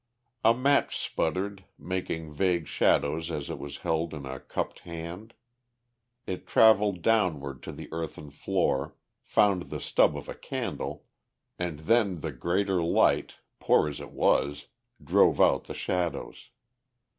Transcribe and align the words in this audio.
A 0.43 0.55
match 0.55 0.97
sputtered, 0.97 1.63
making 1.77 2.33
vague 2.33 2.65
shadows 2.65 3.29
as 3.29 3.51
it 3.51 3.59
was 3.59 3.77
held 3.85 4.15
in 4.15 4.25
a 4.25 4.39
cupped 4.39 4.79
hand. 4.79 5.35
It 6.25 6.47
travelled 6.47 7.03
downward 7.03 7.61
to 7.61 7.71
the 7.71 7.87
earthen 7.91 8.31
floor, 8.31 8.95
found 9.21 9.69
the 9.69 9.79
stub 9.79 10.17
of 10.17 10.27
a 10.27 10.33
candle, 10.33 11.05
and 11.59 11.81
then 11.81 12.21
the 12.21 12.31
greater 12.31 12.81
light, 12.81 13.35
poor 13.59 13.87
as 13.87 13.99
it 13.99 14.09
was, 14.11 14.69
drove 15.03 15.39
out 15.39 15.65
the 15.65 15.75
shadows. 15.75 16.49